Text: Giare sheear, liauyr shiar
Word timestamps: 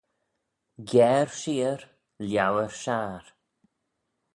Giare 0.89 1.29
sheear, 1.39 1.79
liauyr 2.27 2.71
shiar 2.81 3.23